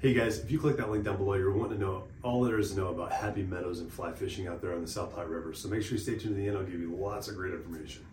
[0.00, 2.60] Hey guys, if you click that link down below, you're wanting to know all there
[2.60, 5.28] is to know about happy meadows and fly fishing out there on the South Platte
[5.28, 5.52] River.
[5.52, 6.56] So make sure you stay tuned to the end.
[6.56, 8.06] I'll give you lots of great information.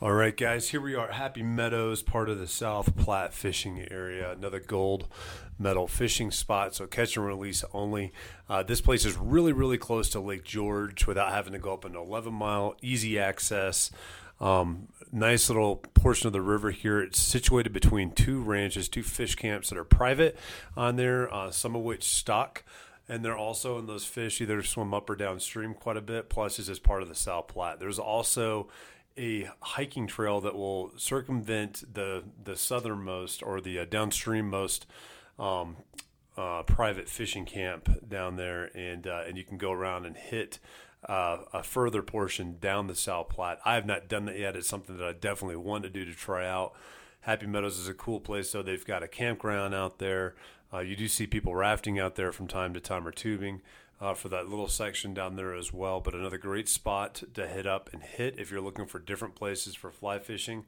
[0.00, 4.30] All right, guys, here we are, Happy Meadows, part of the South Platte fishing area,
[4.30, 5.08] another gold
[5.58, 6.76] medal fishing spot.
[6.76, 8.12] So catch and release only.
[8.48, 11.84] Uh, this place is really, really close to Lake George without having to go up
[11.84, 13.90] an 11 mile, easy access.
[14.40, 17.00] Um, nice little portion of the river here.
[17.00, 20.38] It's situated between two ranches, two fish camps that are private
[20.76, 22.62] on there, uh, some of which stock
[23.10, 26.28] and they're also in those fish either swim up or downstream quite a bit.
[26.28, 27.80] Plus, is as part of the South Platte.
[27.80, 28.68] There's also
[29.18, 34.86] a hiking trail that will circumvent the the southernmost or the uh, downstreammost
[35.38, 35.76] um,
[36.36, 40.58] uh, private fishing camp down there, and uh, and you can go around and hit.
[41.08, 43.60] Uh, a further portion down the South Platte.
[43.64, 44.56] I have not done that yet.
[44.56, 46.72] It's something that I definitely want to do to try out.
[47.20, 48.62] Happy Meadows is a cool place, though.
[48.62, 50.34] They've got a campground out there.
[50.74, 53.62] Uh, you do see people rafting out there from time to time or tubing
[54.00, 56.00] uh, for that little section down there as well.
[56.00, 59.74] But another great spot to hit up and hit if you're looking for different places
[59.74, 60.64] for fly fishing.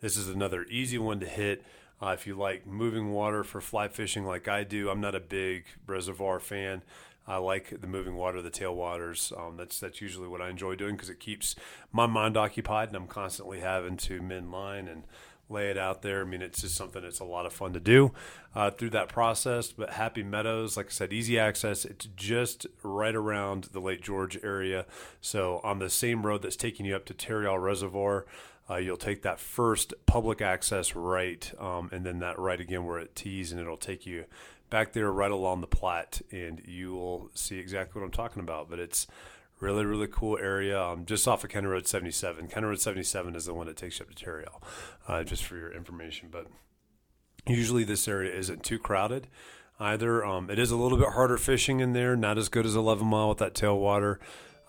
[0.00, 1.64] This is another easy one to hit.
[2.02, 5.20] Uh, if you like moving water for fly fishing like I do, I'm not a
[5.20, 6.82] big reservoir fan.
[7.26, 9.38] I like the moving water, the tailwaters.
[9.38, 11.54] Um, that's that's usually what I enjoy doing because it keeps
[11.92, 15.04] my mind occupied, and I'm constantly having to mend line and
[15.50, 16.22] lay it out there.
[16.22, 18.12] I mean, it's just something that's a lot of fun to do
[18.54, 19.72] uh, through that process.
[19.72, 21.84] But Happy Meadows, like I said, easy access.
[21.84, 24.86] It's just right around the Lake George area.
[25.20, 28.26] So on the same road that's taking you up to Tarryall Reservoir.
[28.68, 33.00] Uh, you'll take that first public access right, um, and then that right again where
[33.00, 34.24] it tees, and it'll take you
[34.70, 38.70] back there right along the Platte, and you will see exactly what I'm talking about.
[38.70, 39.08] But it's
[39.60, 40.82] Really, really cool area.
[40.82, 42.48] Um, just off of County Road 77.
[42.48, 44.62] County Road 77 is the one that takes you up to Tarryall,
[45.06, 46.28] uh, just for your information.
[46.30, 46.46] But
[47.46, 49.28] usually this area isn't too crowded
[49.78, 50.24] either.
[50.24, 53.06] Um, it is a little bit harder fishing in there, not as good as 11
[53.06, 54.16] Mile with that tailwater.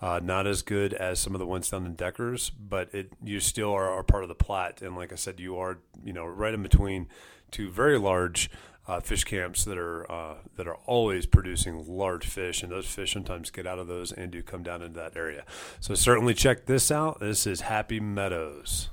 [0.00, 3.38] Uh, not as good as some of the ones down in Deckers, but it you
[3.38, 6.26] still are, are part of the Platte, and like I said, you are you know
[6.26, 7.06] right in between
[7.52, 8.50] two very large
[8.88, 13.12] uh, fish camps that are uh, that are always producing large fish, and those fish
[13.12, 15.44] sometimes get out of those and do come down into that area.
[15.80, 17.20] So certainly check this out.
[17.20, 18.90] This is Happy Meadows.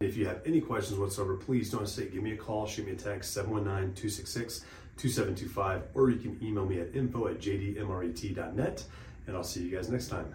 [0.00, 2.12] If you have any questions whatsoever, please don't hesitate.
[2.12, 4.64] Give me a call, shoot me a text, 719 266
[4.96, 8.84] 2725, or you can email me at info at jdmret.net,
[9.26, 10.34] and I'll see you guys next time.